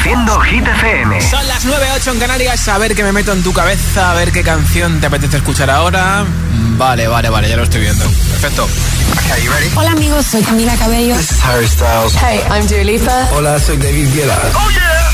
Reproduciendo 0.00 0.40
Hit 0.40 0.66
FM. 0.66 1.20
Son 1.20 1.46
las 1.46 1.66
9.08 1.66 2.12
en 2.12 2.18
Canarias. 2.20 2.68
A 2.68 2.78
ver 2.78 2.94
qué 2.94 3.04
me 3.04 3.12
meto 3.12 3.32
en 3.32 3.42
tu 3.42 3.52
cabeza, 3.52 4.10
a 4.10 4.14
ver 4.14 4.32
qué 4.32 4.42
canción 4.42 4.98
te 4.98 5.06
apetece 5.06 5.36
escuchar 5.36 5.68
ahora. 5.68 6.24
Vale, 6.78 7.06
vale, 7.06 7.28
vale, 7.28 7.50
ya 7.50 7.56
lo 7.56 7.64
estoy 7.64 7.82
viendo. 7.82 8.04
Perfecto. 8.30 8.64
Okay, 8.64 9.44
you 9.44 9.52
ready? 9.52 9.70
Hola 9.74 9.90
amigos, 9.90 10.24
soy 10.24 10.42
Camila 10.42 10.74
Cabello. 10.76 11.14
This 11.16 11.32
is 11.32 11.44
Harry 11.44 11.68
Styles. 11.68 12.14
Hey, 12.14 12.40
I'm 12.50 12.66
Dua 12.66 12.82
Lipa. 12.82 13.28
Hola, 13.32 13.58
soy 13.60 13.76
David 13.76 14.08
Guetta. 14.14 14.38
¡Oh, 14.54 14.70
yeah! 14.70 15.10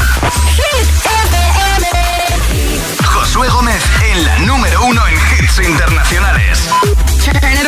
Hit 0.54 0.88
FM. 1.04 1.88
Josué 3.04 3.48
Gómez 3.48 3.82
en 4.12 4.24
la 4.24 4.38
número 4.40 4.84
uno 4.84 5.02
en 5.08 5.14
hits 5.14 5.58
internacionales. 5.66 6.60
Turn 7.24 7.52
it 7.52 7.66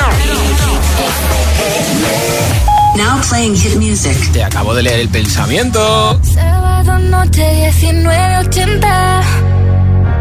on. 2.72 2.77
Now 2.96 3.20
playing 3.28 3.54
hit 3.54 3.76
music. 3.76 4.16
Te 4.32 4.42
acabo 4.42 4.74
de 4.74 4.82
leer 4.82 5.00
el 5.00 5.08
pensamiento. 5.08 6.20
Sábado 6.22 6.98
noche 6.98 7.70
19.80 7.70 9.22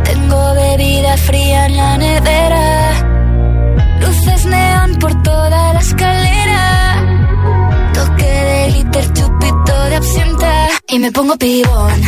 Tengo 0.03 0.53
bebida 0.53 1.17
fría 1.17 1.65
en 1.65 1.77
la 1.77 1.97
nevera. 1.97 2.91
Luces 4.01 4.45
neón 4.45 4.95
por 4.99 5.23
toda 5.23 5.73
la 5.73 5.79
escalera. 5.79 7.03
Toque 7.93 8.25
de 8.25 8.71
glitter, 8.71 9.13
chupito 9.13 9.83
de 9.89 9.95
absenta. 9.95 10.67
Y 10.89 10.99
me 10.99 11.11
pongo 11.11 11.35
pibón. 11.37 12.01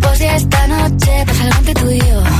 Pues 0.00 0.18
ya 0.18 0.36
esta 0.36 0.66
noche 0.66 1.24
pasa 1.26 1.42
algo 1.44 1.58
entre 1.58 1.74
tú 1.74 1.90
y 1.90 1.98
yo 1.98 2.39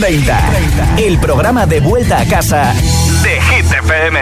30. 0.00 0.38
El 0.98 1.18
programa 1.18 1.66
de 1.66 1.80
vuelta 1.80 2.20
a 2.20 2.24
casa 2.24 2.72
de 3.22 3.40
Hit 3.40 3.66
FM. 3.82 4.20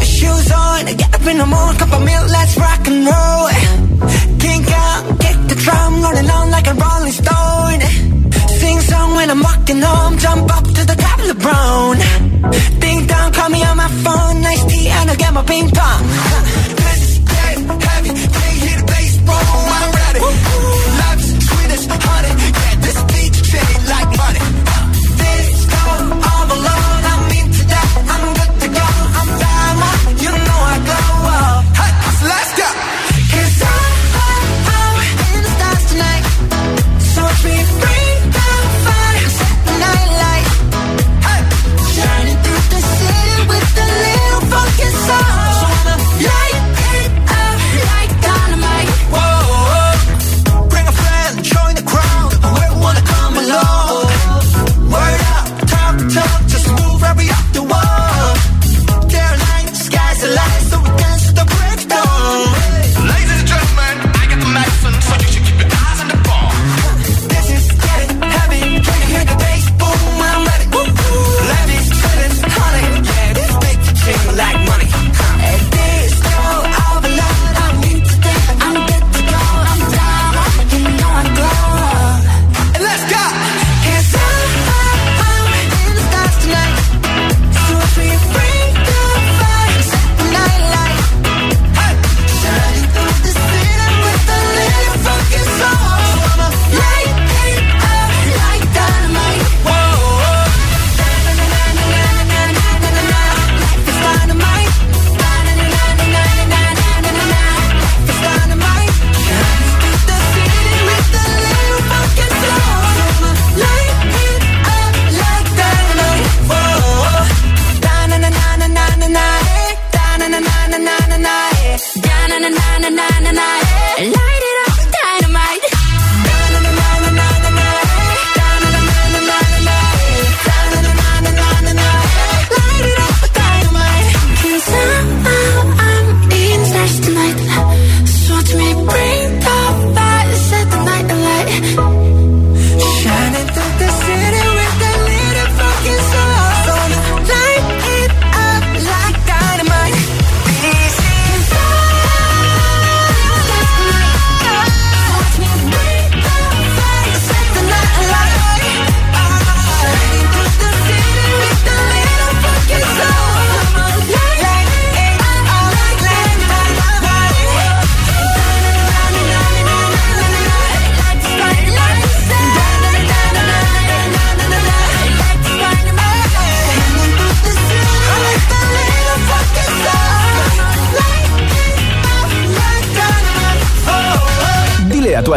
Shoes 0.00 0.50
on, 0.50 0.86
get 0.96 1.14
up 1.14 1.26
in 1.26 1.38
the 1.38 1.46
morning, 1.46 1.78
cup 1.78 1.92
of 1.92 2.04
milk, 2.04 2.28
let's 2.30 2.56
rock 2.58 2.86
and 2.88 3.06
roll. 3.06 3.48
Kink 4.40 4.66
out, 4.72 5.20
kick 5.20 5.38
the 5.46 5.54
drum, 5.54 6.02
rolling 6.02 6.28
on 6.28 6.50
like 6.50 6.66
a 6.66 6.74
rolling 6.74 7.12
stone. 7.12 7.80
Sing 8.58 8.80
song 8.80 9.14
when 9.14 9.30
I'm 9.30 9.40
walking 9.40 9.80
home, 9.80 10.18
jump 10.18 10.50
up 10.56 10.64
to 10.64 10.84
the 10.84 10.96
top 10.96 11.18
of 11.20 11.28
the 11.28 11.34
brown. 11.34 11.96
Ding 12.80 13.06
dong, 13.06 13.32
call 13.32 13.50
me 13.50 13.62
on 13.62 13.76
my 13.76 13.88
phone, 14.02 14.42
nice 14.42 14.64
tea, 14.64 14.88
and 14.88 15.10
I'll 15.10 15.16
get 15.16 15.32
my 15.32 15.44
ping 15.44 15.70
pong. 15.70 16.27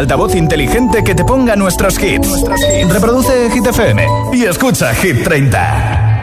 Altavoz 0.02 0.34
inteligente 0.34 1.04
que 1.04 1.14
te 1.14 1.24
ponga 1.24 1.54
nuestros 1.54 1.96
hits. 2.02 2.28
Reproduce 2.88 3.50
Hit 3.50 3.66
FM 3.66 4.04
y 4.32 4.44
escucha 4.44 4.92
Hit 4.94 5.22
30. 5.22 6.18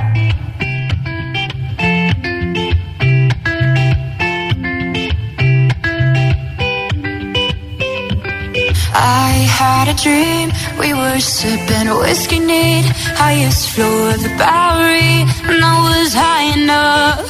I 8.94 9.48
had 9.48 9.88
a 9.88 9.94
dream, 9.94 10.52
we 10.78 10.94
were 10.94 11.22
sipping 11.22 11.88
whiskey 12.02 12.40
neat, 12.40 12.84
highest 13.16 13.70
floor 13.70 14.10
of 14.10 14.22
the 14.22 14.30
Bowery, 14.38 15.24
and 15.48 15.64
I 15.64 15.76
was 15.88 16.14
high 16.14 16.52
enough. 16.62 17.24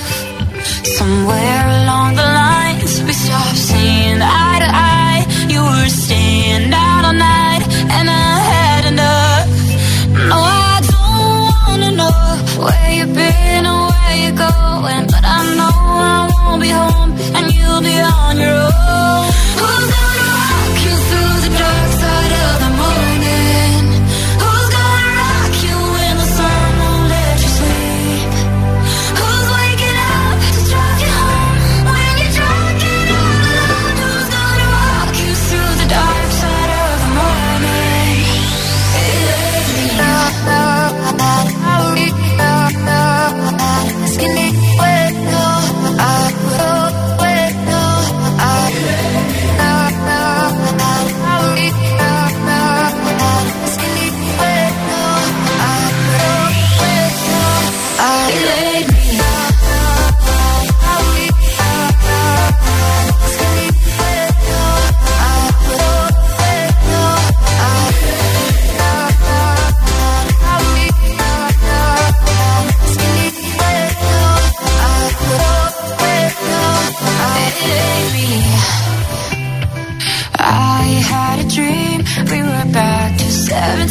Somewhere 0.98 1.68
along 1.84 2.16
the 2.16 2.24
lines, 2.24 3.04
we 3.04 3.14
stopped 3.14 3.56
seeing 3.56 4.20
eye 4.20 4.60
to 4.64 4.70
eye. 4.74 5.26
You 5.48 5.62
were 5.62 5.90
staying 5.90 6.29
where 12.66 12.92
you've 12.98 13.14
been 13.14 13.66
or 13.74 13.82
where 13.90 14.16
you're 14.24 14.40
going, 14.48 15.06
but 15.14 15.24
I 15.24 15.40
know 15.60 15.78
I 16.12 16.30
won't 16.34 16.62
be 16.62 16.70
home, 16.70 17.12
and 17.38 17.46
you'll 17.56 17.82
be 17.82 17.96
on 18.00 18.38
your 18.46 18.60
own. 18.60 19.26
Who's 19.60 19.88
gonna 19.96 20.24
rock 20.36 20.78
you 20.86 20.96
through 21.10 21.36
the 21.46 21.52
dark 21.62 21.90
side 22.02 22.34
of 22.46 22.54
the 22.64 22.72
morning? 22.82 23.19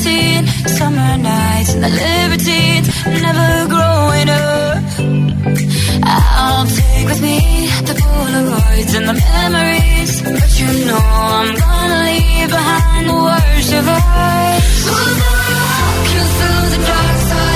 17 0.08 0.46
Summer 0.68 1.18
nights 1.18 1.74
and 1.74 1.82
the 1.84 1.88
libertines 1.88 2.88
Never 3.24 3.68
growing 3.74 4.28
up. 4.28 4.84
I'll 6.02 6.66
take 6.66 7.06
with 7.06 7.22
me 7.22 7.38
the 7.88 7.94
Polaroids 8.02 8.92
and 8.98 9.06
the 9.10 9.16
memories 9.28 10.22
But 10.22 10.50
you 10.60 10.86
know 10.86 10.98
I'm 10.98 11.54
gonna 11.54 12.00
leave 12.08 12.48
behind 12.48 13.08
the 13.10 13.18
worst 13.28 13.72
of 13.80 13.88
us. 13.88 14.84
Gonna 14.88 15.30
walk 15.76 16.06
you 16.14 16.24
through 16.36 16.66
the 16.74 16.80
dark 16.86 17.16
side 17.28 17.47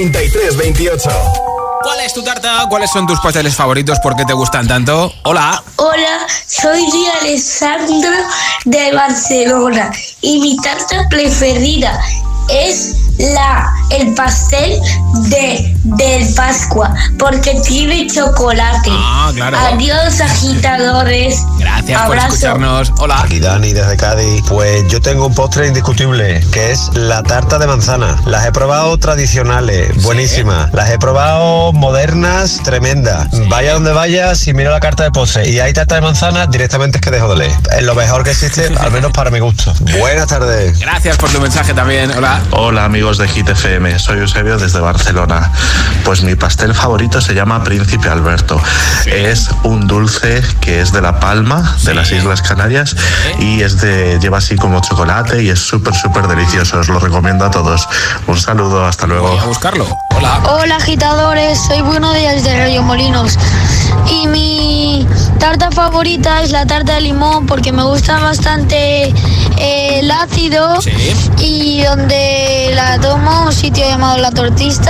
1033 0.00 0.56
28. 0.56 1.10
¿Cuál 1.82 2.00
es 2.00 2.14
tu 2.14 2.22
tarta? 2.22 2.64
¿Cuáles 2.70 2.90
son 2.90 3.06
tus 3.06 3.20
pasteles 3.20 3.54
favoritos? 3.54 3.98
¿Por 4.00 4.16
qué 4.16 4.24
te 4.24 4.32
gustan 4.32 4.66
tanto? 4.66 5.12
Hola. 5.24 5.62
Hola, 5.76 6.26
soy 6.46 6.90
Ria 6.90 7.12
Alessandro 7.20 8.10
de 8.64 8.92
Barcelona 8.92 9.92
y 10.22 10.40
mi 10.40 10.56
tarta 10.56 11.06
preferida 11.10 12.00
es 12.48 12.96
la 13.18 13.70
el 13.90 14.14
pastel 14.14 14.80
de 15.14 15.76
del 15.82 16.34
Pascua 16.34 16.94
porque 17.18 17.60
tiene 17.66 18.06
chocolate. 18.06 18.90
Ah, 18.92 19.30
claro. 19.34 19.58
Adiós 19.58 20.20
agitadores. 20.20 21.42
Gracias 21.58 22.02
por 22.02 22.16
escucharnos. 22.16 22.92
Hola. 22.98 23.20
Aquí 23.22 23.40
Dani 23.40 23.72
desde 23.72 23.96
Cádiz. 23.96 24.42
Pues 24.48 24.86
yo 24.88 25.00
tengo 25.00 25.26
un 25.26 25.34
postre 25.34 25.66
indiscutible, 25.66 26.40
que 26.52 26.72
es 26.72 26.90
la 26.94 27.22
tarta 27.22 27.58
de 27.58 27.66
manzana. 27.66 28.16
Las 28.26 28.46
he 28.46 28.52
probado 28.52 28.96
tradicionales, 28.98 30.02
buenísimas. 30.02 30.72
Las 30.72 30.90
he 30.90 30.98
probado 30.98 31.72
modernas, 31.72 32.60
tremendas. 32.62 33.28
Vaya 33.48 33.74
donde 33.74 33.92
vaya, 33.92 34.34
si 34.34 34.54
miro 34.54 34.70
la 34.70 34.80
carta 34.80 35.04
de 35.04 35.10
postre 35.10 35.48
y 35.48 35.60
hay 35.60 35.72
tarta 35.72 35.96
de 35.96 36.00
manzana, 36.02 36.46
directamente 36.46 36.98
es 36.98 37.02
que 37.02 37.10
dejo 37.10 37.28
de 37.30 37.36
leer. 37.36 37.56
Es 37.76 37.82
lo 37.82 37.94
mejor 37.94 38.24
que 38.24 38.30
existe, 38.30 38.72
al 38.80 38.90
menos 38.92 39.12
para 39.12 39.30
mi 39.30 39.40
gusto. 39.40 39.72
Buenas 39.98 40.28
tardes. 40.28 40.78
Gracias 40.78 41.16
por 41.16 41.30
tu 41.30 41.40
mensaje 41.40 41.74
también. 41.74 42.10
Hola. 42.16 42.40
Hola 42.50 42.84
amigos 42.84 43.18
de 43.18 43.28
Hit 43.28 43.48
FM, 43.48 43.98
soy 43.98 44.18
Eusebio 44.18 44.58
desde 44.58 44.80
Barcelona. 44.80 44.99
Pues 46.04 46.22
mi 46.22 46.34
pastel 46.34 46.74
favorito 46.74 47.20
se 47.20 47.34
llama 47.34 47.62
Príncipe 47.64 48.08
Alberto. 48.08 48.60
Es 49.06 49.48
un 49.64 49.86
dulce 49.86 50.42
que 50.60 50.80
es 50.80 50.92
de 50.92 51.00
La 51.00 51.20
Palma, 51.20 51.76
de 51.84 51.94
las 51.94 52.10
Islas 52.12 52.42
Canarias, 52.42 52.94
y 53.38 53.62
es 53.62 53.80
de 53.80 54.18
lleva 54.20 54.38
así 54.38 54.56
como 54.56 54.80
chocolate 54.80 55.42
y 55.42 55.48
es 55.50 55.58
súper 55.60 55.94
súper 55.94 56.26
delicioso. 56.28 56.78
Os 56.80 56.88
lo 56.88 56.98
recomiendo 56.98 57.44
a 57.44 57.50
todos. 57.50 57.88
Un 58.26 58.38
saludo, 58.38 58.84
hasta 58.84 59.06
luego. 59.06 59.28
Voy 59.28 59.38
a 59.38 59.44
buscarlo. 59.44 59.86
Hola. 60.16 60.40
Hola 60.48 60.76
agitadores, 60.76 61.58
soy 61.66 61.82
Bruno 61.82 62.12
Díaz 62.12 62.42
de 62.44 62.58
Rayo 62.58 62.82
Molinos 62.82 63.38
y 64.10 64.26
mi 64.26 65.06
tarta 65.38 65.70
favorita 65.70 66.42
es 66.42 66.50
la 66.50 66.66
tarta 66.66 66.94
de 66.94 67.00
limón 67.02 67.46
porque 67.46 67.72
me 67.72 67.82
gusta 67.84 68.18
bastante 68.18 69.14
el 69.58 70.10
ácido 70.10 70.80
Sí. 70.80 70.90
y 71.38 71.82
donde 71.84 72.72
la 72.74 72.98
tomo, 72.98 73.44
un 73.46 73.52
sitio 73.52 73.84
llamado 73.86 74.18
La 74.18 74.30
Tortista, 74.30 74.89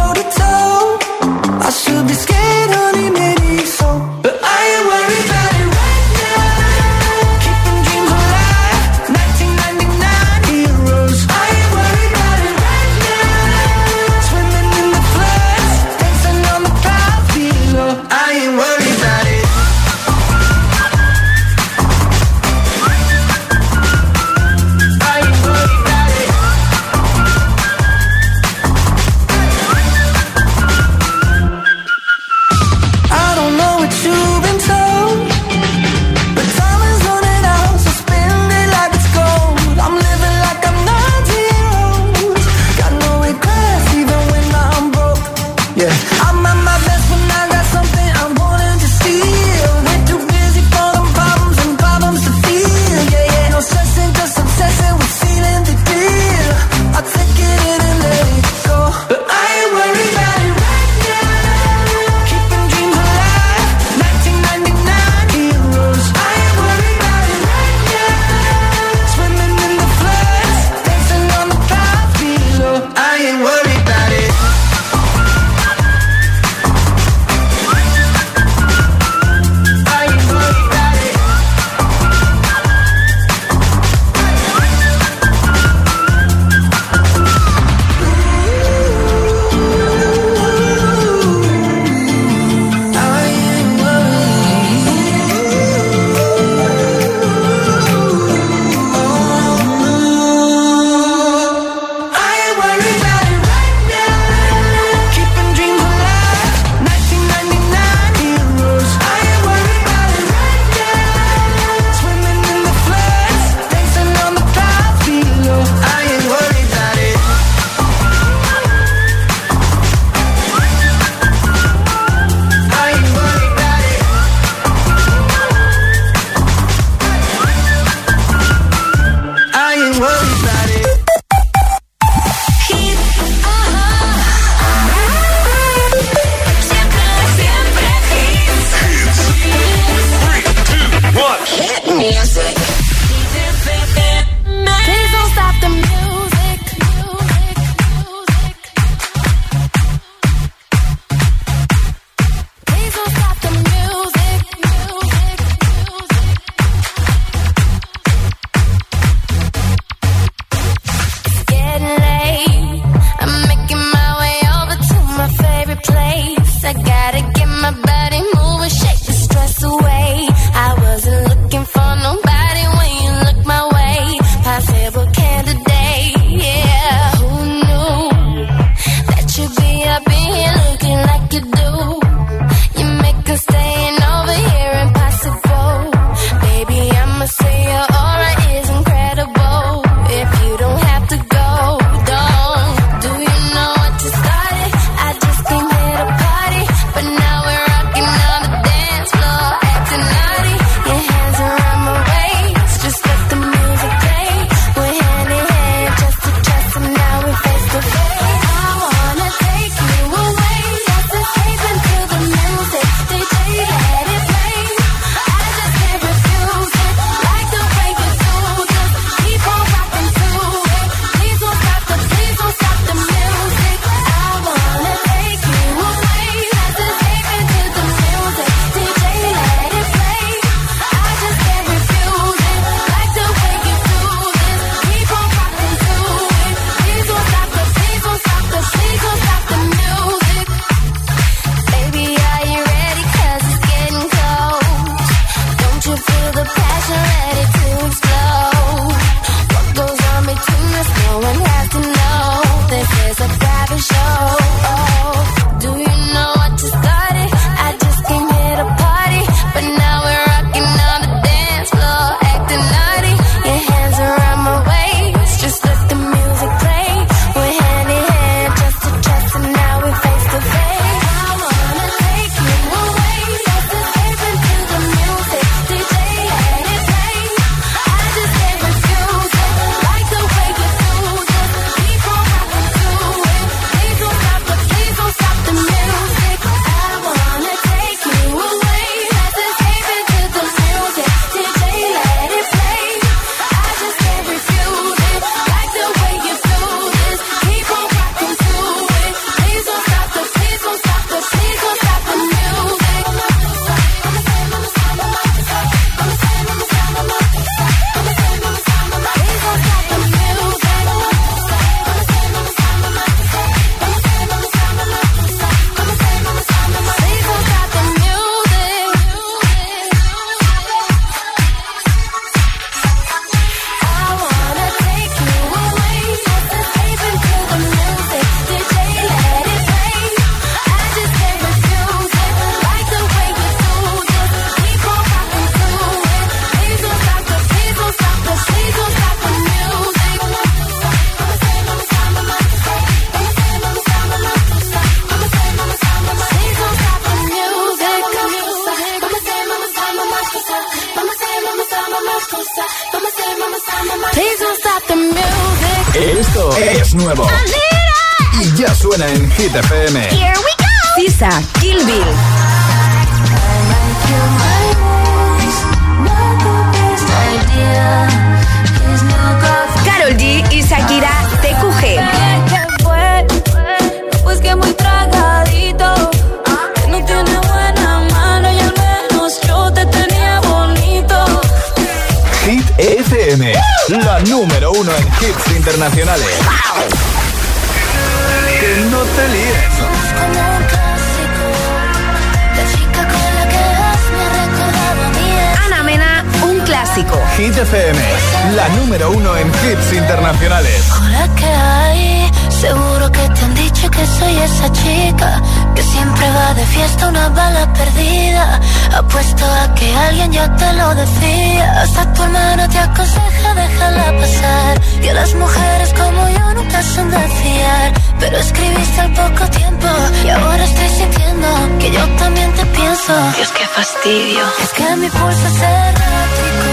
Alguien 410.11 410.31
ya 410.33 410.55
te 410.57 410.73
lo 410.73 410.93
decía, 410.93 411.81
hasta 411.83 412.13
tu 412.13 412.23
hermana 412.23 412.67
te 412.67 412.77
aconseja 412.79 413.53
déjala 413.55 414.11
pasar. 414.19 414.81
Y 415.01 415.07
a 415.07 415.13
las 415.13 415.33
mujeres 415.35 415.93
como 415.93 416.21
yo 416.37 416.53
nunca 416.53 416.83
son 416.83 417.09
de 417.11 417.23
fiar, 417.39 417.93
pero 418.19 418.35
escribiste 418.37 418.99
al 418.99 419.13
poco 419.13 419.43
tiempo 419.51 419.87
y 420.25 420.29
ahora 420.29 420.63
estoy 420.65 420.89
sintiendo 420.89 421.47
que 421.79 421.91
yo 421.91 422.03
también 422.23 422.51
te 422.51 422.65
pienso. 422.65 423.13
Dios, 423.37 423.51
qué 423.57 423.65
fastidio. 423.67 424.43
Es 424.63 424.69
que 424.73 424.95
mi 424.97 425.09
pulso 425.09 425.47
es 425.47 425.61
errático. 425.61 426.69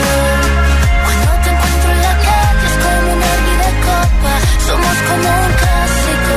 Cuando 1.05 1.31
te 1.45 1.51
encuentro 1.55 1.91
en 1.95 2.03
la 2.09 2.15
calle 2.27 2.67
es 2.71 2.77
como 2.83 3.09
una 3.15 3.33
de 3.63 3.73
copa, 3.87 4.33
somos 4.67 4.97
como 5.09 5.29
un 5.47 5.53
clásico. 5.63 6.35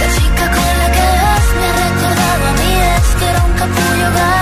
La 0.00 0.06
chica 0.16 0.44
con 0.56 0.72
la 0.80 0.88
que 0.96 1.06
has 1.28 1.46
me 1.58 1.66
ha 1.68 1.74
recordado 1.84 2.44
a 2.48 2.52
mí 2.60 2.72
es 2.96 3.06
que 3.18 3.24
era 3.28 3.44
un 3.44 3.52
capullo. 3.60 4.41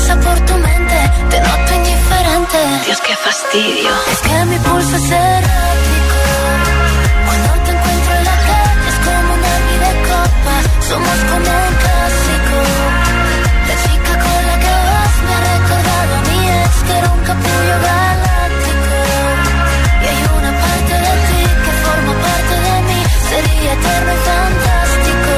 pasa 0.00 0.16
por 0.20 0.40
tu 0.46 0.54
mente, 0.54 0.98
te 1.30 1.40
noto 1.40 1.74
indiferente. 1.74 2.58
Dios, 2.86 3.00
qué 3.06 3.14
fastidio. 3.16 3.90
Es 4.12 4.18
que 4.26 4.44
mi 4.46 4.58
pulso 4.58 4.96
es 4.96 5.10
errático. 5.10 6.18
Cuando 7.26 7.50
te 7.64 7.70
encuentro 7.74 8.12
en 8.18 8.24
la 8.24 8.36
calle 8.48 8.88
es 8.92 8.98
como 9.06 9.30
una 9.38 9.54
vida 9.68 9.90
copa. 10.10 10.54
Somos 10.88 11.18
como 11.30 11.50
un 11.68 11.74
clásico. 11.82 12.56
La 13.68 13.74
chica 13.82 14.12
con 14.24 14.40
la 14.48 14.56
que 14.64 14.74
vas 14.88 15.14
me 15.26 15.32
ha 15.36 15.40
recordado 15.52 16.12
a 16.18 16.22
mí 16.28 16.40
es 16.64 16.74
que 16.86 16.92
era 17.00 17.08
un 17.16 17.22
capullo 17.30 17.76
galáctico. 17.88 18.96
Y 20.02 20.04
hay 20.10 20.20
una 20.38 20.52
parte 20.64 20.94
de 21.06 21.14
ti 21.28 21.40
que 21.64 21.72
forma 21.84 22.12
parte 22.26 22.54
de 22.66 22.76
mí. 22.88 23.00
Sería 23.30 23.72
eterno 23.78 24.12
y 24.18 24.20
fantástico 24.30 25.32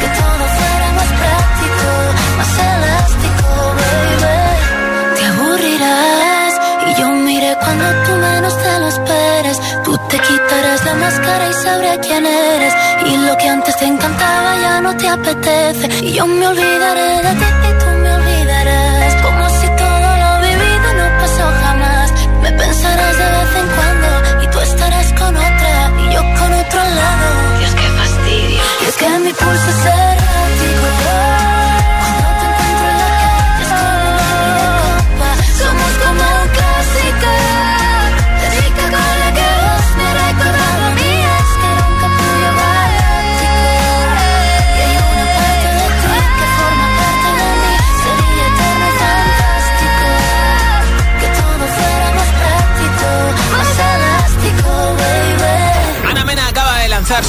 que 0.00 0.08
todo 0.18 0.42
fuera 0.58 0.88
más 0.98 1.10
práctico 1.20 2.23
más 2.36 2.52
elástico, 2.58 3.48
baby. 3.78 5.16
Te 5.16 5.24
aburrirás 5.26 6.52
y 6.88 7.00
yo 7.00 7.08
miré 7.08 7.56
cuando 7.60 7.84
tú 8.04 8.12
menos 8.16 8.54
te 8.62 8.80
lo 8.80 8.88
esperes. 8.88 9.60
Tú 9.84 9.98
te 10.08 10.18
quitarás 10.18 10.84
la 10.84 10.94
máscara 10.94 11.48
y 11.48 11.52
sabré 11.52 11.98
quién 12.00 12.26
eres. 12.26 12.74
Y 13.06 13.16
lo 13.26 13.36
que 13.36 13.48
antes 13.48 13.76
te 13.76 13.86
encantaba 13.86 14.56
ya 14.60 14.80
no 14.80 14.96
te 14.96 15.08
apetece. 15.08 15.88
Y 16.06 16.12
yo 16.12 16.26
me 16.26 16.46
olvidaré 16.46 17.22
de 17.22 17.34
ti 17.40 17.63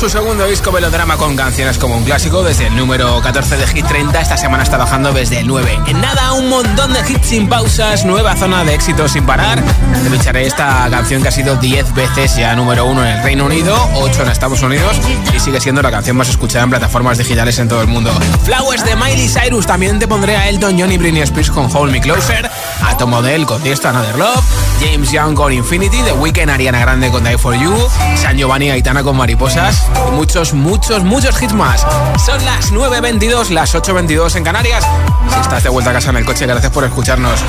su 0.05 0.09
segundo 0.11 0.45
disco 0.45 0.71
Velodrama 0.71 1.17
con 1.17 1.35
canciones 1.35 1.79
como 1.79 1.97
un 1.97 2.03
clásico 2.03 2.43
desde 2.43 2.67
el 2.67 2.75
número 2.75 3.19
14 3.21 3.57
de 3.57 3.65
Hit 3.65 3.87
30. 3.87 4.21
Esta 4.21 4.37
semana 4.37 4.61
está 4.61 4.77
bajando 4.77 5.11
desde 5.11 5.39
el 5.39 5.47
9. 5.47 5.79
En 5.87 5.99
nada, 5.99 6.33
un 6.33 6.47
montón 6.47 6.93
de 6.93 6.99
hits 6.99 7.25
sin 7.25 7.49
pausas, 7.49 8.05
nueva 8.05 8.35
zona 8.35 8.63
de 8.63 8.75
éxito 8.75 9.07
sin 9.07 9.25
parar. 9.25 9.63
Te 10.03 10.09
pincharé 10.11 10.45
esta 10.45 10.87
canción 10.91 11.23
que 11.23 11.29
ha 11.29 11.31
sido 11.31 11.55
10 11.55 11.95
veces 11.95 12.35
ya 12.35 12.55
número 12.55 12.85
1 12.85 13.03
en 13.03 13.17
el 13.17 13.23
Reino 13.23 13.45
Unido, 13.45 13.75
8 13.95 14.21
en 14.21 14.29
Estados 14.29 14.61
Unidos 14.61 14.95
y 15.35 15.39
sigue 15.39 15.59
siendo 15.59 15.81
la 15.81 15.89
canción 15.89 16.15
más 16.15 16.29
escuchada 16.29 16.65
en 16.65 16.69
plataformas 16.69 17.17
digitales 17.17 17.57
en 17.57 17.67
todo 17.67 17.81
el 17.81 17.87
mundo. 17.87 18.11
Flowers 18.43 18.85
de 18.85 18.95
Miley 18.95 19.27
Cyrus, 19.27 19.65
también 19.65 19.97
te 19.97 20.07
pondré 20.07 20.37
a 20.37 20.49
Elton 20.49 20.79
John 20.79 20.91
y 20.91 20.99
Britney 20.99 21.23
Spears 21.23 21.49
con 21.49 21.75
Hold 21.75 21.91
Me 21.91 21.99
Closer, 21.99 22.51
Tom 22.97 23.13
Odell 23.13 23.45
con 23.45 23.61
Tiesto 23.61 23.89
Another 23.89 24.17
Love, 24.17 24.43
James 24.79 25.11
Young 25.11 25.35
con 25.35 25.51
Infinity, 25.51 26.01
The 26.03 26.13
Weeknd 26.13 26.49
Ariana 26.49 26.79
Grande 26.79 27.09
con 27.09 27.23
Die 27.23 27.37
For 27.37 27.55
You, 27.55 27.75
San 28.15 28.37
Giovanni 28.37 28.69
Aitana 28.69 29.03
con 29.03 29.17
Mariposas 29.17 29.83
y 30.07 30.11
muchos, 30.11 30.53
muchos, 30.53 31.03
muchos 31.03 31.41
hits 31.41 31.53
más. 31.53 31.85
Son 32.25 32.43
las 32.45 32.71
9.22, 32.71 33.49
las 33.49 33.75
8.22 33.75 34.35
en 34.35 34.43
Canarias. 34.43 34.85
Si 35.33 35.39
estás 35.39 35.63
de 35.63 35.69
vuelta 35.69 35.91
a 35.91 35.93
casa 35.93 36.09
en 36.11 36.17
el 36.17 36.25
coche, 36.25 36.45
gracias 36.45 36.71
por 36.71 36.83
escucharnos. 36.83 37.39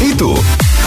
¿Y 0.00 0.14
tú? 0.14 0.40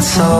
so 0.00 0.39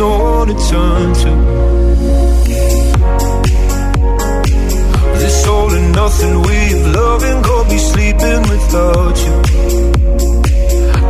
know 0.00 0.46
to 0.46 0.54
turn 0.70 1.08
to. 1.22 1.32
This 5.20 5.46
all 5.46 5.70
and 5.78 5.88
nothing 5.92 6.34
we've 6.48 6.86
loving, 7.00 7.38
go 7.42 7.56
be 7.72 7.78
sleeping 7.92 8.42
without 8.52 9.16
you. 9.24 9.34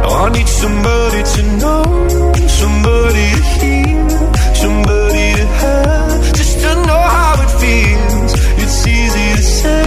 Now 0.03 0.13
I 0.25 0.29
need 0.37 0.49
somebody 0.63 1.21
to 1.35 1.43
know, 1.63 1.85
somebody 2.61 3.27
to 3.37 3.43
hear, 3.59 4.09
somebody 4.63 5.27
to 5.39 5.47
have, 5.63 6.35
just 6.39 6.55
to 6.65 6.71
know 6.89 7.03
how 7.17 7.35
it 7.45 7.51
feels. 7.63 8.33
It's 8.63 8.79
easy 8.99 9.27
to 9.39 9.45
say, 9.61 9.87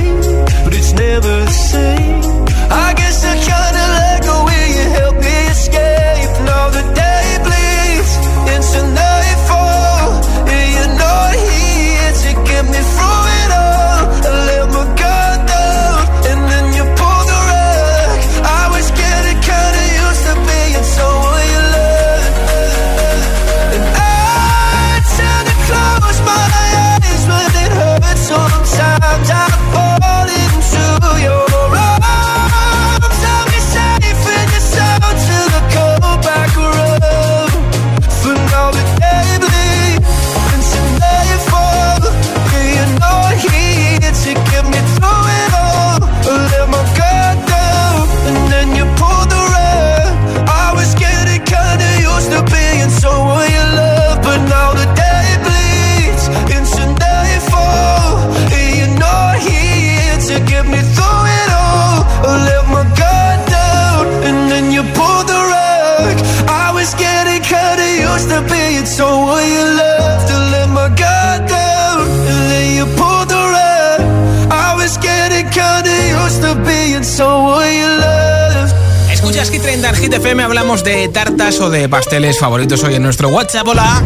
but 0.64 0.74
it's 0.80 0.94
never 0.94 1.34
the 1.46 1.58
same. 1.72 2.33
Hit 80.04 80.10
30 80.10 80.16
en 80.18 80.22
Hit 80.22 80.26
FM, 80.26 80.44
hablamos 80.44 80.84
de 80.84 81.08
tartas 81.08 81.62
o 81.62 81.70
de 81.70 81.88
pasteles 81.88 82.38
favoritos 82.38 82.84
hoy 82.84 82.96
en 82.96 83.04
nuestro 83.04 83.30
WhatsApp. 83.30 83.66
Hola. 83.66 84.04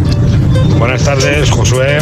Buenas 0.77 1.01
tardes, 1.03 1.49
Josué. 1.49 1.97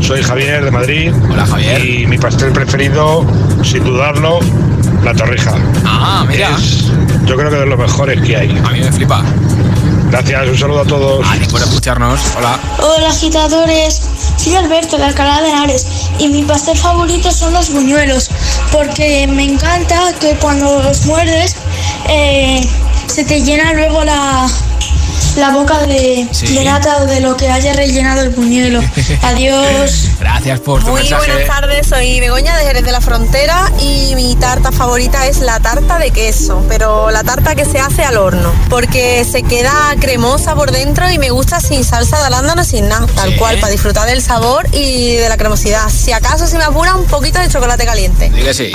Soy 0.00 0.24
Javier 0.24 0.64
de 0.64 0.72
Madrid. 0.72 1.12
Hola, 1.30 1.46
Javier. 1.46 1.84
Y 1.84 2.06
mi 2.08 2.18
pastel 2.18 2.50
preferido, 2.50 3.24
sin 3.62 3.84
dudarlo, 3.84 4.40
la 5.04 5.14
torrija. 5.14 5.54
Ah, 5.84 6.24
mira. 6.28 6.50
Es, 6.56 6.90
yo 7.26 7.36
creo 7.36 7.48
que 7.48 7.56
de 7.56 7.66
los 7.66 7.78
mejores 7.78 8.20
que 8.22 8.36
hay. 8.36 8.50
A 8.64 8.70
mí 8.70 8.80
me 8.80 8.90
flipa. 8.90 9.22
Gracias, 10.10 10.48
un 10.48 10.58
saludo 10.58 10.80
a 10.80 10.86
todos. 10.86 11.24
Vale, 11.24 11.46
por 11.46 11.60
escucharnos. 11.60 12.20
Hola. 12.36 12.58
Hola 12.82 13.08
agitadores, 13.08 14.02
soy 14.36 14.56
Alberto 14.56 14.98
de 14.98 15.04
Alcalá 15.04 15.42
de 15.42 15.50
Henares 15.50 15.86
y 16.18 16.28
mi 16.28 16.42
pastel 16.42 16.76
favorito 16.76 17.30
son 17.30 17.52
los 17.52 17.70
buñuelos 17.70 18.30
porque 18.72 19.28
me 19.28 19.44
encanta 19.44 20.12
que 20.18 20.34
cuando 20.36 20.82
los 20.82 21.06
muerdes 21.06 21.56
eh, 22.08 22.60
se 23.06 23.24
te 23.24 23.42
llena 23.42 23.72
luego 23.72 24.04
la, 24.04 24.46
la 25.36 25.50
boca 25.50 25.78
de, 25.86 26.26
Sí. 26.32 26.54
de 26.54 26.64
nata 26.64 26.98
o 27.02 27.06
de 27.06 27.20
lo 27.20 27.36
que 27.36 27.48
haya 27.48 27.72
rellenado 27.72 28.22
el 28.22 28.30
buñuelo. 28.30 28.80
Adiós. 29.22 30.08
Gracias 30.20 30.60
por 30.60 30.82
tu 30.84 30.90
Muy 30.90 31.00
mensaje. 31.02 31.30
buenas 31.32 31.48
tardes, 31.48 31.86
soy 31.86 32.20
Begoña 32.20 32.56
de 32.56 32.64
Jerez 32.64 32.84
de 32.84 32.92
la 32.92 33.00
Frontera 33.00 33.70
y 33.80 34.14
mi 34.14 34.34
tarta 34.36 34.70
favorita 34.72 35.26
es 35.26 35.38
la 35.40 35.60
tarta 35.60 35.98
de 35.98 36.10
queso, 36.10 36.64
pero 36.68 37.10
la 37.10 37.22
tarta 37.24 37.54
que 37.54 37.64
se 37.64 37.78
hace 37.78 38.02
al 38.04 38.16
horno, 38.16 38.52
porque 38.68 39.24
se 39.30 39.42
queda 39.42 39.72
cremosa 40.00 40.54
por 40.54 40.70
dentro 40.70 41.10
y 41.10 41.18
me 41.18 41.30
gusta 41.30 41.60
sin 41.60 41.84
salsa 41.84 42.18
de 42.18 42.24
arándano, 42.26 42.64
sin 42.64 42.88
nada, 42.88 43.06
tal 43.14 43.30
Sí. 43.32 43.36
cual, 43.38 43.58
para 43.58 43.70
disfrutar 43.72 44.06
del 44.06 44.22
sabor 44.22 44.66
y 44.72 45.16
de 45.16 45.28
la 45.28 45.36
cremosidad. 45.36 45.88
Si 45.90 46.12
acaso 46.12 46.46
se 46.46 46.58
me 46.58 46.64
apura 46.64 46.94
un 46.94 47.06
poquito 47.06 47.38
de 47.38 47.48
chocolate 47.48 47.84
caliente. 47.84 48.30
Diga 48.30 48.52
sí. 48.54 48.72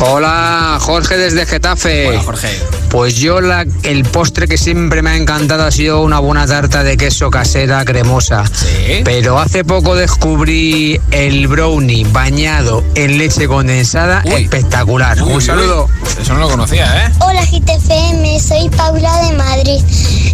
Hola, 0.00 0.78
Jorge 0.80 1.16
desde 1.16 1.46
Getafe. 1.46 2.08
Hola, 2.08 2.22
Jorge. 2.22 2.48
Pues 2.90 3.16
yo 3.16 3.40
la- 3.40 3.66
el 3.82 4.04
postre 4.04 4.48
que 4.48 4.56
siempre 4.56 5.02
me 5.02 5.10
ha 5.10 5.16
encantado 5.16 5.64
ha 5.64 5.70
sido 5.70 6.02
una 6.02 6.18
buena 6.20 6.46
tarta 6.46 6.82
de 6.82 6.96
queso 6.96 7.30
casera 7.30 7.84
cremosa. 7.84 8.44
Sí. 8.46 9.02
Pero 9.04 9.38
hace 9.38 9.64
poco 9.64 9.94
descubrí 9.94 10.98
el 11.10 11.46
brownie 11.48 12.04
bañado 12.10 12.82
en 12.94 13.18
leche 13.18 13.48
condensada 13.48 14.22
Uy. 14.24 14.44
espectacular. 14.44 15.20
Uy, 15.22 15.34
Un 15.34 15.42
saludo. 15.42 15.86
uy. 16.02 16.22
Eso 16.22 16.34
no 16.34 16.40
lo 16.40 16.48
conocía, 16.48 17.06
¿eh? 17.06 17.10
Hola 17.20 17.42
GTFM, 17.44 18.40
soy 18.40 18.70
Paula 18.70 19.26
de 19.26 19.36
Madrid 19.36 19.80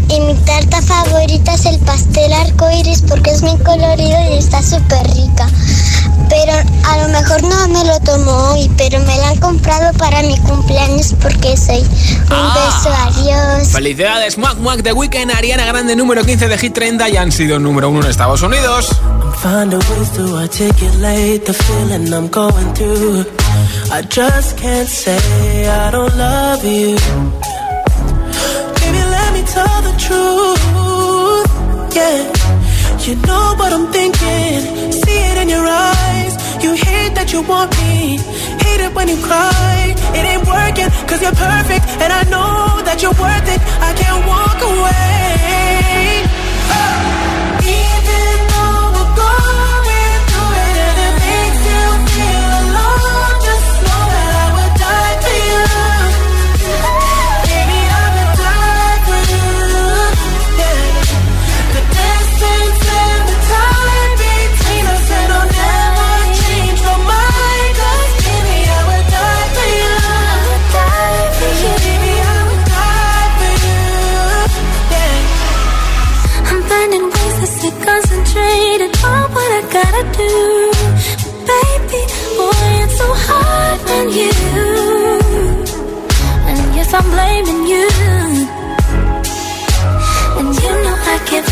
y 0.09 0.21
mi 0.21 0.35
tarta 0.45 0.81
favorita 0.83 1.55
es 1.55 1.65
el 1.67 1.79
pastel 1.81 2.33
arcoiris 2.33 3.03
porque 3.09 3.31
es 3.31 3.43
muy 3.43 3.57
colorido 3.59 4.17
y 4.33 4.39
está 4.39 4.63
súper 4.63 5.03
rica. 5.15 5.42
A 6.85 6.99
lo 6.99 7.09
mejor 7.09 7.43
no 7.45 7.69
me 7.69 7.85
lo 7.85 7.99
tomo 8.01 8.31
hoy, 8.51 8.71
pero 8.77 8.99
me 9.01 9.17
lo 9.17 9.25
han 9.25 9.37
comprado 9.39 9.93
para 9.99 10.23
mi 10.23 10.37
cumpleaños 10.39 11.15
porque 11.21 11.57
soy 11.57 11.79
un 11.81 12.27
Ah. 12.31 12.55
beso, 12.55 12.95
adiós. 13.07 13.69
Felicidades, 13.69 14.37
Muac 14.39 14.59
Muac 14.59 14.83
de 14.83 14.93
Weekend, 14.93 15.31
Ariana 15.33 15.65
Grande, 15.65 15.97
número 15.97 16.25
15 16.25 16.49
de 16.49 16.59
Hit 16.59 16.75
30 16.75 17.09
y 17.09 17.17
han 17.17 17.33
sido 17.33 17.59
número 17.59 17.89
1 17.91 18.03
en 18.05 18.11
Estados 18.11 18.43
Unidos. 18.43 18.89
Find 19.43 19.73
a 19.75 19.79
ways 19.79 20.11
to 20.17 20.37
articulate 20.39 21.41
the 21.47 21.53
feeling 21.53 22.13
I'm 22.13 22.29
going 22.29 22.73
through. 22.75 23.25
I 23.91 24.03
just 24.03 24.57
can't 24.61 24.89
say 24.89 25.19
I 25.69 25.91
don't 25.91 26.15
love 26.17 26.63
you. 26.65 26.97
Baby, 28.81 29.03
let 29.11 29.33
me 29.33 29.43
tell 29.53 29.83
the 29.83 29.93
truth. 29.99 30.61
Yeah, 31.95 32.25
you 33.07 33.17
know 33.27 33.55
what 33.57 33.73
I'm 33.73 33.91
thinking. 33.91 34.93
See 34.93 35.19
it 35.31 35.39
in 35.43 35.49
your 35.49 35.67
eyes. 35.67 36.32
You 36.63 36.75
hate 36.75 37.15
that 37.17 37.33
you 37.33 37.43
want 37.43 37.73
me. 37.83 38.19
Hate 38.63 38.81
it 38.87 38.95
when 38.95 39.09
you 39.09 39.17
cry. 39.19 39.95
It 40.15 40.23
ain't 40.23 40.47
working 40.47 40.87
cause 41.11 41.21
you're 41.21 41.35
perfect. 41.35 41.85
And 41.99 42.13
I 42.13 42.23
know 42.31 42.83
that 42.87 43.03
you're 43.03 43.19
worth 43.19 43.49
it. 43.51 43.61
I 43.83 43.91
can't 43.99 44.23
walk 44.31 44.59
away. 44.63 46.23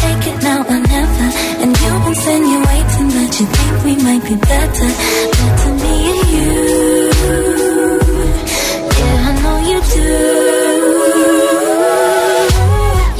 I 0.02 0.12
it 0.30 0.42
now 0.42 0.60
or 0.72 0.80
never. 0.94 1.28
And 1.62 1.70
you've 1.80 2.06
insinuating 2.10 3.08
that 3.16 3.32
you 3.38 3.46
think 3.56 3.74
we 3.84 3.94
might 4.06 4.24
be 4.24 4.36
better. 4.36 4.88
Better 5.38 5.72
me 5.82 5.94
and 6.10 6.22
you. 6.34 6.52
Yeah, 8.98 9.28
I 9.28 9.32
know 9.42 9.56
you 9.70 9.78
do. 9.94 10.08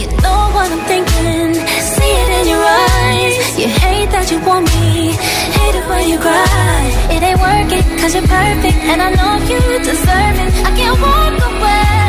You 0.00 0.06
know 0.24 0.40
what 0.56 0.68
I'm 0.74 0.82
thinking. 0.90 1.54
See 1.94 2.12
it 2.22 2.30
in 2.40 2.46
your 2.54 2.64
eyes. 2.64 3.36
You 3.60 3.68
hate 3.82 4.10
that 4.14 4.26
you 4.32 4.38
want 4.48 4.66
me. 4.74 5.12
Hate 5.56 5.76
it 5.80 5.86
when 5.90 6.04
you 6.08 6.18
cry. 6.18 6.82
It 7.14 7.20
ain't 7.28 7.40
working 7.40 7.84
cause 8.00 8.12
you're 8.14 8.26
perfect. 8.26 8.78
And 8.90 8.98
I 9.02 9.08
know 9.18 9.32
you 9.50 9.60
deserve 9.84 10.36
it. 10.44 10.50
I 10.64 10.70
can't 10.78 10.98
walk 11.00 11.34
away. 11.50 11.99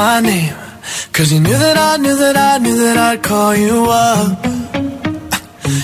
my 0.00 0.20
name. 0.20 0.56
Cause 1.12 1.28
you 1.32 1.40
knew 1.46 1.58
that 1.66 1.76
I 1.90 1.92
knew 2.02 2.16
that 2.24 2.36
I 2.52 2.54
knew 2.64 2.76
that 2.84 2.96
I'd 3.08 3.22
call 3.22 3.54
you 3.66 3.78
up. 3.90 4.30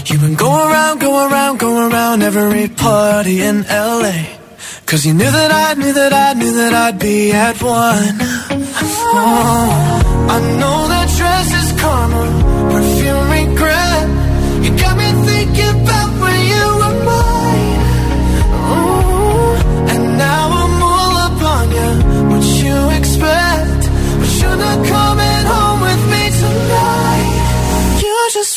You've 0.08 0.22
been 0.26 0.38
going 0.46 0.66
around, 0.70 0.94
going 1.00 1.26
around, 1.30 1.54
going 1.58 1.92
around 1.92 2.22
every 2.22 2.68
party 2.68 3.36
in 3.48 3.56
LA 3.68 4.18
Cause 4.88 5.04
you 5.04 5.12
knew 5.20 5.32
that 5.38 5.50
I 5.66 5.68
knew 5.80 5.92
that 6.00 6.12
I 6.12 6.32
knew 6.38 6.52
that 6.60 6.72
I'd 6.84 6.98
be 6.98 7.32
at 7.32 7.56
one. 7.60 8.16
Oh, 9.18 10.28
I 10.34 10.38
know 10.60 10.75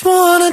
wanna 0.09 0.51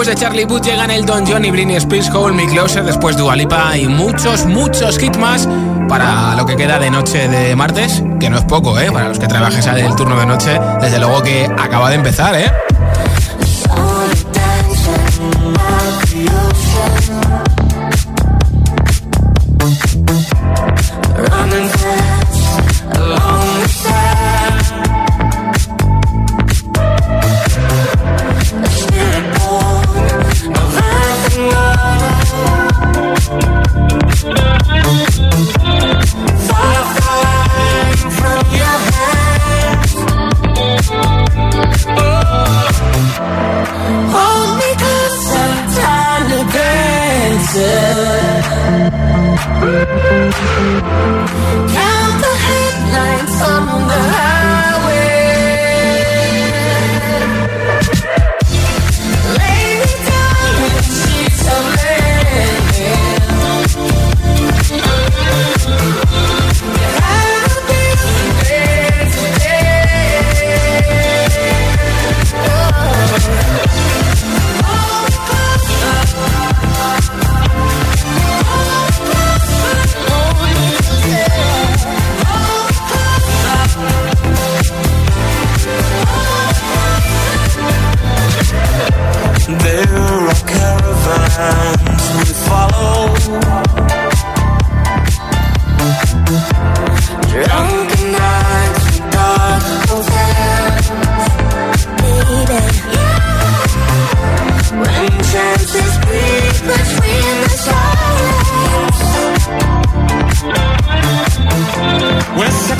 Después 0.00 0.16
de 0.16 0.24
Charlie 0.24 0.44
Booth 0.46 0.62
llegan 0.62 0.90
el 0.90 1.04
Don 1.04 1.26
John 1.26 1.44
y 1.44 1.50
Britney 1.50 1.76
Spears, 1.76 2.08
Hole, 2.14 2.34
Me 2.34 2.46
Closer, 2.46 2.82
después 2.84 3.18
Dualipa 3.18 3.76
y 3.76 3.86
muchos, 3.86 4.46
muchos 4.46 4.98
hits 5.02 5.18
más 5.18 5.46
para 5.90 6.34
lo 6.36 6.46
que 6.46 6.56
queda 6.56 6.78
de 6.78 6.90
noche 6.90 7.28
de 7.28 7.54
martes, 7.54 8.02
que 8.18 8.30
no 8.30 8.38
es 8.38 8.44
poco, 8.46 8.78
¿eh? 8.80 8.90
Para 8.90 9.08
los 9.08 9.18
que 9.18 9.26
trabajes 9.26 9.66
el 9.66 9.94
turno 9.96 10.18
de 10.18 10.24
noche, 10.24 10.58
desde 10.80 10.98
luego 10.98 11.22
que 11.22 11.44
acaba 11.44 11.90
de 11.90 11.96
empezar, 11.96 12.34
¿eh? 12.34 12.50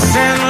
Send 0.00 0.49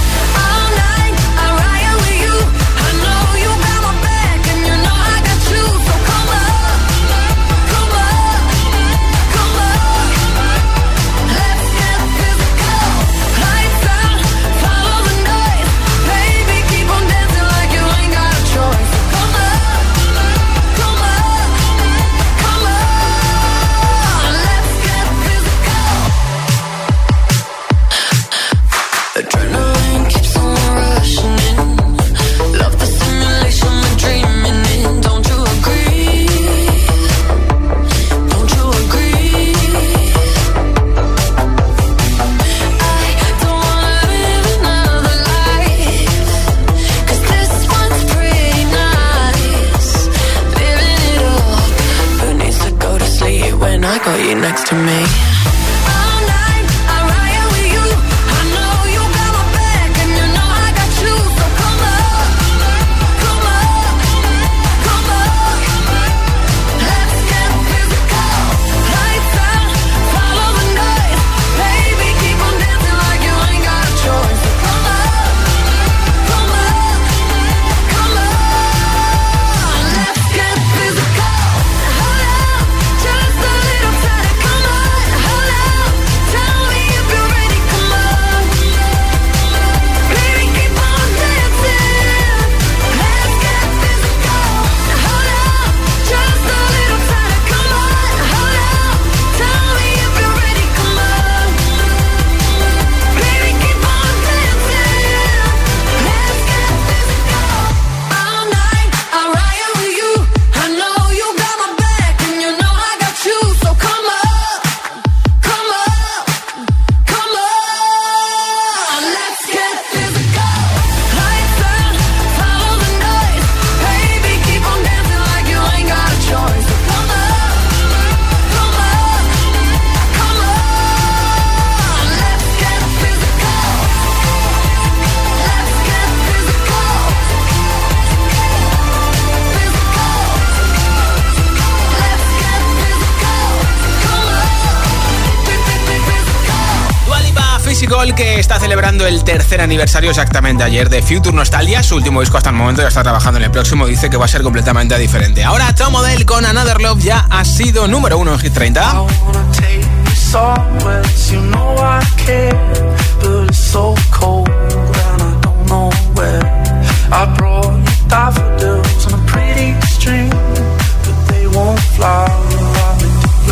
El 149.11 149.23
tercer 149.25 149.59
aniversario 149.59 150.09
exactamente 150.09 150.63
ayer 150.63 150.89
de 150.89 151.01
Future 151.01 151.35
Nostalgia. 151.35 151.83
Su 151.83 151.95
último 151.97 152.21
disco 152.21 152.37
hasta 152.37 152.49
el 152.49 152.55
momento 152.55 152.81
ya 152.81 152.87
está 152.87 153.03
trabajando 153.03 153.39
en 153.39 153.45
el 153.45 153.51
próximo. 153.51 153.85
Dice 153.85 154.09
que 154.09 154.15
va 154.15 154.23
a 154.23 154.27
ser 154.29 154.41
completamente 154.41 154.97
diferente. 154.97 155.43
Ahora 155.43 155.75
Tom 155.75 155.91
Model 155.91 156.25
con 156.25 156.45
Another 156.45 156.79
Love 156.79 157.03
ya 157.03 157.27
ha 157.29 157.43
sido 157.43 157.89
número 157.89 158.17
uno 158.17 158.33
en 158.33 158.39
Hit 158.39 158.53
30. 158.53 159.05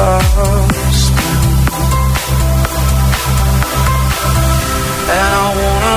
And 0.01 0.58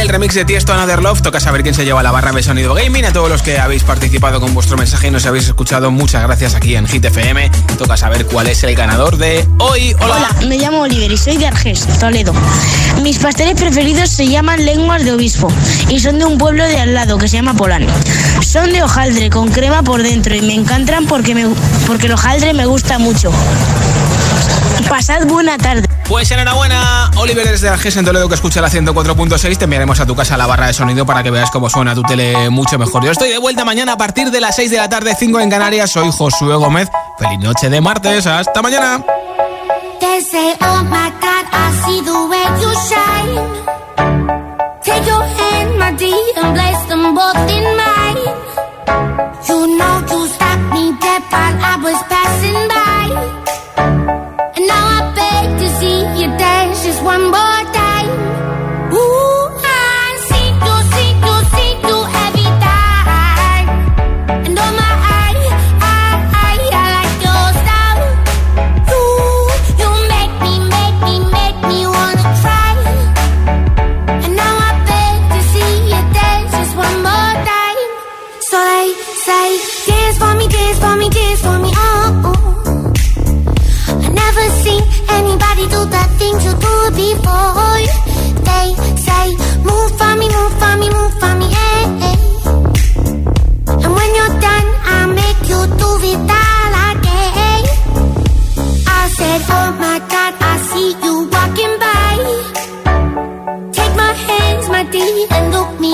el 0.05 0.11
remix 0.11 0.35
de 0.35 0.45
Tiesto 0.45 0.71
Another 0.71 1.01
Love. 1.01 1.21
Toca 1.21 1.39
saber 1.39 1.63
quién 1.63 1.73
se 1.73 1.83
lleva 1.83 2.03
la 2.03 2.11
barra 2.11 2.31
de 2.31 2.43
sonido 2.43 2.75
gaming. 2.75 3.05
A 3.05 3.13
todos 3.13 3.27
los 3.27 3.41
que 3.41 3.57
habéis 3.59 3.83
participado 3.83 4.39
con 4.39 4.53
vuestro 4.53 4.77
mensaje 4.77 5.07
y 5.07 5.11
nos 5.11 5.25
habéis 5.25 5.47
escuchado, 5.47 5.89
muchas 5.89 6.21
gracias 6.21 6.53
aquí 6.53 6.75
en 6.75 6.87
Hit 6.87 7.05
FM. 7.05 7.49
Toca 7.77 7.97
saber 7.97 8.25
cuál 8.25 8.47
es 8.47 8.63
el 8.63 8.75
ganador 8.75 9.17
de 9.17 9.47
hoy. 9.57 9.95
Hola. 9.99 10.29
me 10.47 10.57
llamo 10.57 10.81
Oliver 10.81 11.11
y 11.11 11.17
soy 11.17 11.37
de 11.37 11.47
Arges, 11.47 11.87
Toledo. 11.99 12.33
Mis 13.01 13.17
pasteles 13.17 13.55
preferidos 13.55 14.09
se 14.11 14.27
llaman 14.27 14.63
lenguas 14.63 15.03
de 15.03 15.13
obispo 15.13 15.51
y 15.89 15.99
son 15.99 16.19
de 16.19 16.25
un 16.25 16.37
pueblo 16.37 16.63
de 16.65 16.79
al 16.79 16.93
lado 16.93 17.17
que 17.17 17.27
se 17.27 17.37
llama 17.37 17.55
Polán. 17.55 17.87
Son 18.41 18.71
de 18.71 18.83
hojaldre 18.83 19.29
con 19.31 19.49
crema 19.49 19.81
por 19.81 20.03
dentro 20.03 20.35
y 20.35 20.41
me 20.41 20.53
encantan 20.53 21.07
porque, 21.07 21.47
porque 21.87 22.05
el 22.05 22.13
hojaldre 22.13 22.53
me 22.53 22.65
gusta 22.65 22.99
mucho. 22.99 23.31
Pasad 24.89 25.25
buena 25.25 25.57
tarde. 25.57 25.87
Pues 26.07 26.29
enhorabuena, 26.31 27.11
Oliver 27.17 27.49
desde 27.49 27.69
Arges 27.69 27.97
en 27.97 28.05
Toledo 28.05 28.29
que 28.29 28.35
escucha 28.35 28.61
la 28.61 28.69
104.6. 28.69 29.57
Te 29.57 29.63
enviaremos 29.63 29.99
a 29.99 30.05
tu 30.05 30.15
casa 30.15 30.37
la 30.37 30.45
barra 30.45 30.67
de 30.67 30.73
sonido 30.73 31.05
para 31.05 31.23
que 31.23 31.31
veas 31.31 31.49
cómo 31.51 31.69
suena 31.69 31.95
tu 31.95 32.03
tele 32.03 32.49
mucho 32.49 32.77
mejor. 32.77 33.03
Yo 33.03 33.11
estoy 33.11 33.29
de 33.29 33.37
vuelta 33.37 33.65
mañana 33.65 33.93
a 33.93 33.97
partir 33.97 34.31
de 34.31 34.39
las 34.39 34.55
6 34.55 34.71
de 34.71 34.77
la 34.77 34.89
tarde, 34.89 35.15
5 35.17 35.39
en 35.39 35.49
Canarias. 35.49 35.91
Soy 35.91 36.11
Josué 36.11 36.55
Gómez. 36.55 36.89
Feliz 37.17 37.39
noche 37.39 37.69
de 37.69 37.81
martes. 37.81 38.27
Hasta 38.27 38.61
mañana. 38.61 39.03
I 52.75 52.84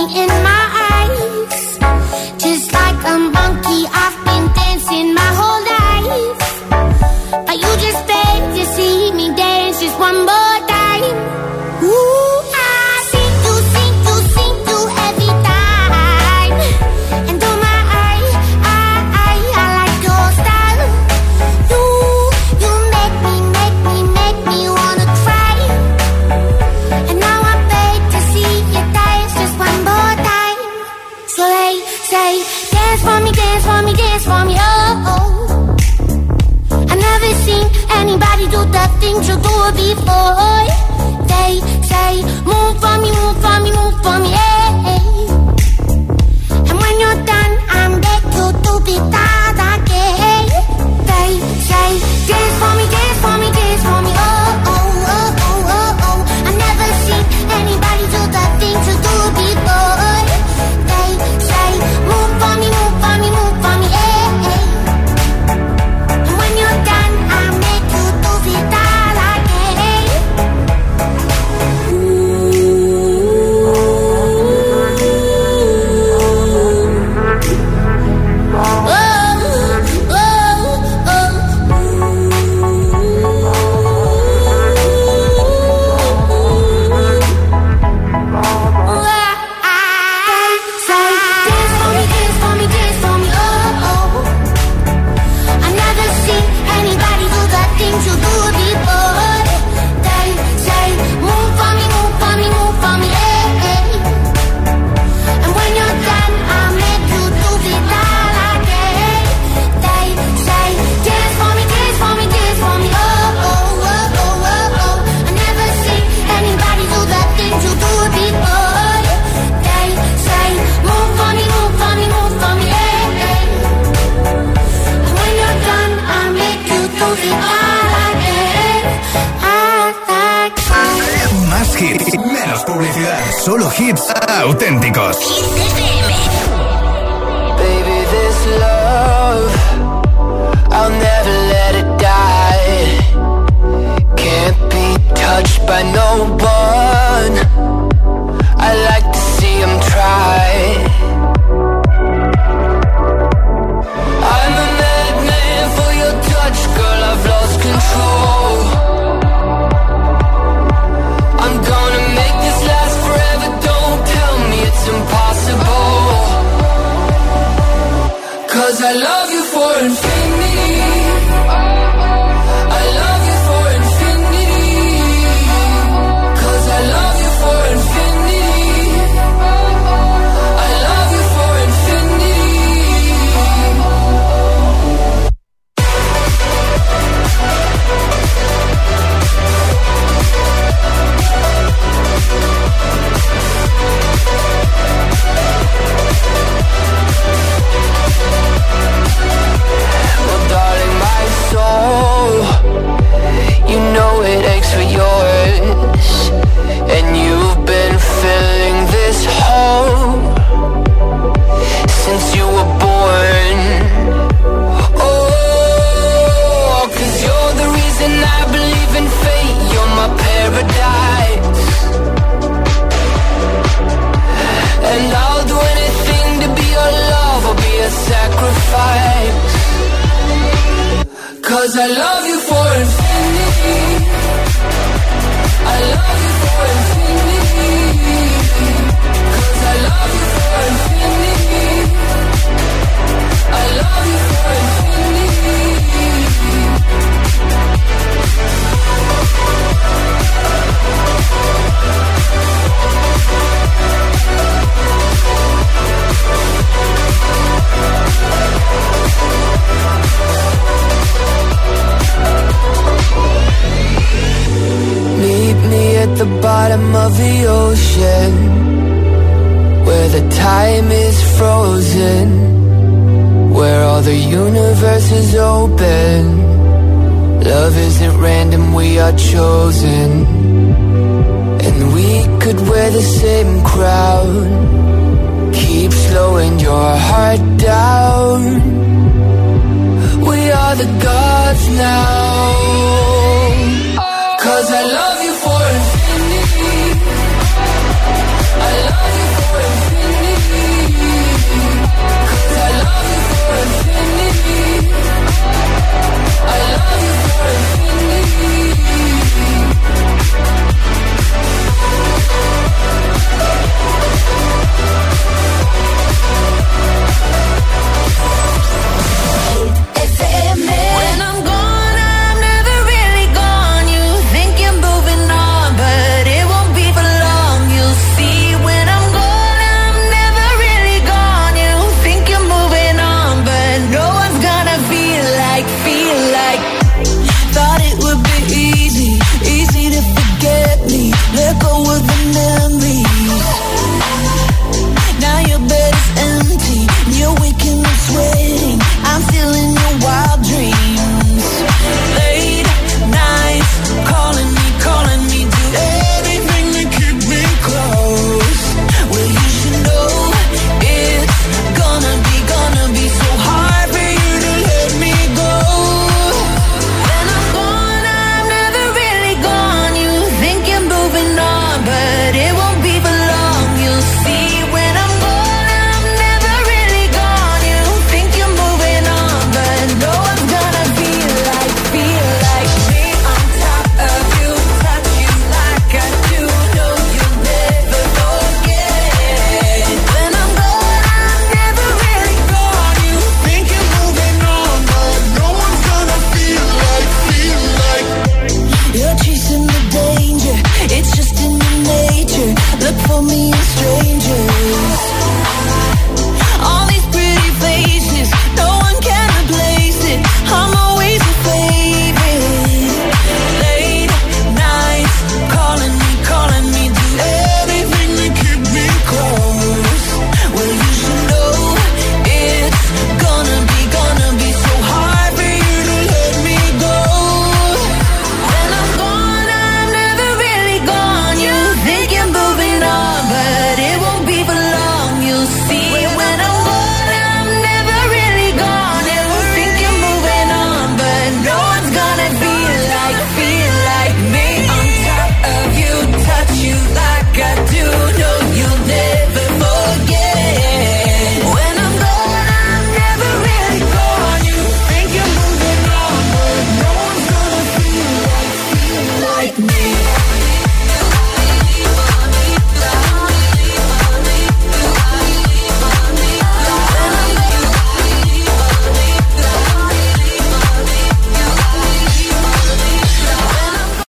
infinity 0.02 0.32
I 0.34 0.61